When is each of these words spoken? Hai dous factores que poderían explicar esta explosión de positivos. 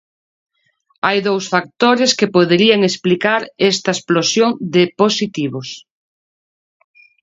Hai 1.05 1.17
dous 1.27 1.45
factores 1.53 2.11
que 2.19 2.31
poderían 2.35 2.81
explicar 2.89 3.41
esta 3.71 3.89
explosión 3.95 4.49
de 4.75 4.83
positivos. 5.01 5.67